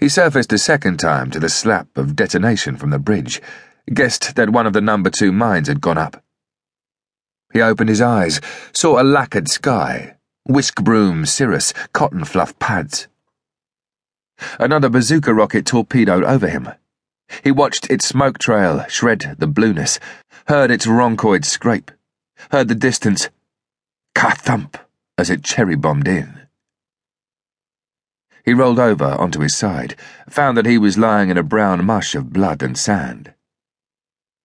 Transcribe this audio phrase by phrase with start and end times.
[0.00, 3.40] He surfaced a second time to the slap of detonation from the bridge,
[3.92, 6.22] guessed that one of the number two mines had gone up.
[7.52, 8.40] He opened his eyes,
[8.72, 13.08] saw a lacquered sky, whisk broom, cirrus, cotton fluff pads.
[14.58, 16.70] Another bazooka rocket torpedoed over him.
[17.44, 19.98] He watched its smoke trail shred the blueness,
[20.48, 21.90] heard its ronchoid scrape,
[22.50, 23.28] heard the distance
[24.14, 24.78] ka-thump
[25.16, 26.41] as it cherry bombed in.
[28.44, 29.94] He rolled over onto his side,
[30.28, 33.34] found that he was lying in a brown mush of blood and sand.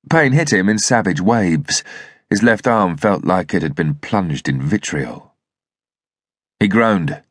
[0.10, 1.84] Pain hit him in savage waves.
[2.30, 5.34] His left arm felt like it had been plunged in vitriol.
[6.60, 7.22] He groaned,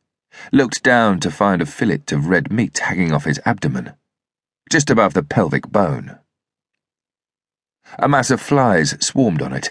[0.51, 3.93] looked down to find a fillet of red meat hanging off his abdomen,
[4.69, 6.19] just above the pelvic bone.
[7.97, 9.69] A mass of flies swarmed on it.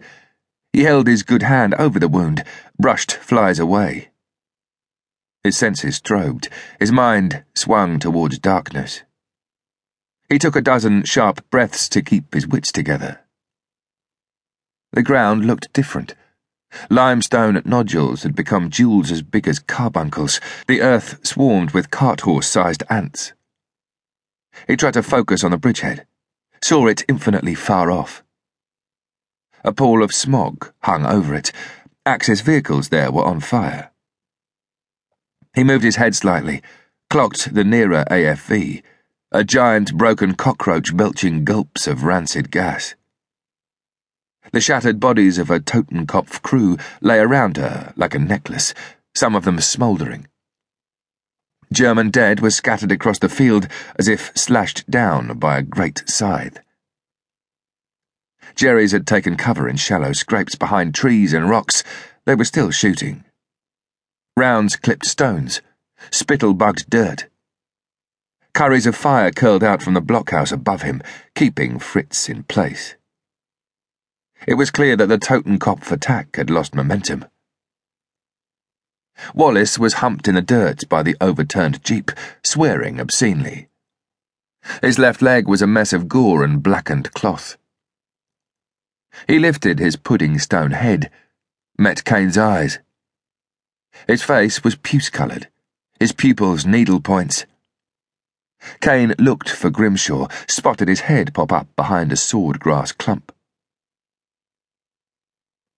[0.72, 2.44] He held his good hand over the wound,
[2.78, 4.10] brushed flies away.
[5.46, 6.48] His senses strobed,
[6.80, 9.02] his mind swung towards darkness.
[10.28, 13.20] He took a dozen sharp breaths to keep his wits together.
[14.90, 16.16] The ground looked different.
[16.90, 20.40] Limestone nodules had become jewels as big as carbuncles.
[20.66, 23.32] The earth swarmed with cart horse sized ants.
[24.66, 26.08] He tried to focus on the bridgehead,
[26.60, 28.24] saw it infinitely far off.
[29.62, 31.52] A pall of smog hung over it.
[32.04, 33.92] Axis vehicles there were on fire.
[35.56, 36.62] He moved his head slightly,
[37.08, 38.82] clocked the nearer AFV,
[39.32, 42.94] a giant broken cockroach belching gulps of rancid gas.
[44.52, 48.74] The shattered bodies of a Totenkopf crew lay around her like a necklace,
[49.14, 50.26] some of them smouldering.
[51.72, 53.66] German dead were scattered across the field
[53.98, 56.58] as if slashed down by a great scythe.
[58.54, 61.82] Jerry's had taken cover in shallow scrapes behind trees and rocks.
[62.26, 63.24] They were still shooting.
[64.38, 65.62] Rounds clipped stones,
[66.10, 67.26] spittle bugged dirt.
[68.52, 71.02] Curries of fire curled out from the blockhouse above him,
[71.34, 72.96] keeping Fritz in place.
[74.46, 77.24] It was clear that the Totenkopf attack had lost momentum.
[79.34, 82.10] Wallace was humped in the dirt by the overturned jeep,
[82.44, 83.68] swearing obscenely.
[84.82, 87.56] His left leg was a mess of gore and blackened cloth.
[89.26, 91.10] He lifted his pudding stone head,
[91.78, 92.80] met Caine's eyes.
[94.06, 95.48] His face was puce coloured,
[95.98, 97.46] his pupils needle points.
[98.80, 103.32] Caine looked for Grimshaw, spotted his head pop up behind a swordgrass clump.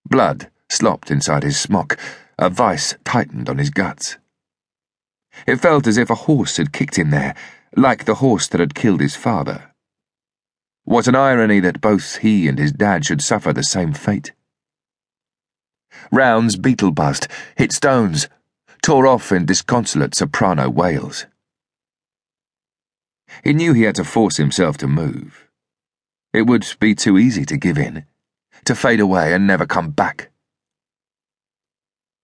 [0.04, 1.98] Blood slopped inside his smock,
[2.38, 4.16] a vice tightened on his guts.
[5.46, 7.34] It felt as if a horse had kicked in there,
[7.76, 9.72] like the horse that had killed his father.
[10.84, 14.32] What an irony that both he and his dad should suffer the same fate.
[16.10, 18.28] Rounds beetle buzzed, hit stones,
[18.82, 21.26] tore off in disconsolate soprano wails.
[23.44, 25.48] He knew he had to force himself to move.
[26.32, 28.04] It would be too easy to give in,
[28.64, 30.30] to fade away and never come back.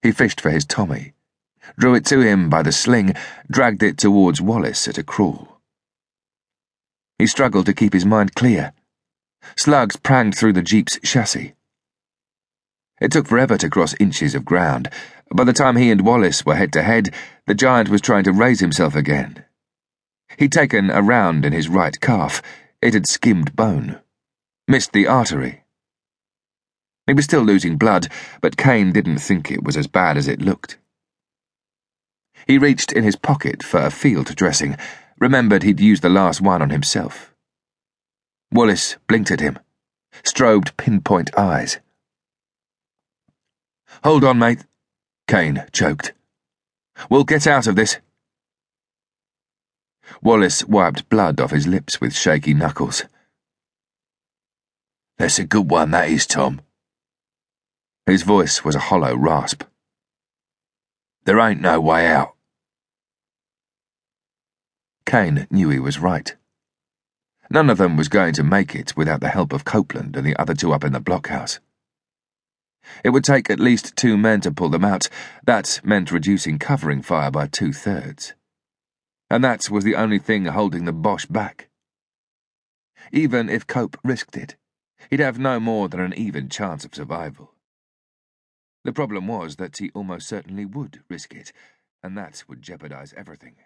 [0.02, 1.14] He fished for his Tommy,
[1.78, 3.14] drew it to him by the sling,
[3.50, 5.60] dragged it towards Wallace at a crawl.
[7.18, 8.72] He struggled to keep his mind clear.
[9.56, 11.54] Slugs pranged through the jeep's chassis.
[13.04, 14.88] It took forever to cross inches of ground.
[15.30, 17.12] By the time he and Wallace were head to head,
[17.46, 19.44] the giant was trying to raise himself again.
[20.38, 22.40] He'd taken a round in his right calf.
[22.80, 24.00] It had skimmed bone.
[24.66, 25.64] Missed the artery.
[27.06, 28.08] He was still losing blood,
[28.40, 30.78] but Caine didn't think it was as bad as it looked.
[32.46, 34.78] He reached in his pocket for a field dressing,
[35.18, 37.34] remembered he'd used the last one on himself.
[38.50, 39.58] Wallace blinked at him,
[40.24, 41.80] strobed pinpoint eyes.
[44.02, 44.64] Hold on, mate,
[45.28, 46.12] Caine choked.
[47.08, 47.98] We'll get out of this.
[50.22, 53.04] Wallace wiped blood off his lips with shaky knuckles.
[55.18, 56.60] That's a good one, that is, Tom.
[58.06, 59.62] His voice was a hollow rasp.
[61.24, 62.34] There ain't no way out.
[65.06, 66.34] Caine knew he was right.
[67.50, 70.36] None of them was going to make it without the help of Copeland and the
[70.36, 71.60] other two up in the blockhouse.
[73.02, 75.08] It would take at least two men to pull them out.
[75.44, 78.34] That meant reducing covering fire by two thirds.
[79.30, 81.68] And that was the only thing holding the Boche back.
[83.12, 84.56] Even if Cope risked it,
[85.10, 87.54] he'd have no more than an even chance of survival.
[88.84, 91.52] The problem was that he almost certainly would risk it,
[92.02, 93.56] and that would jeopardize everything.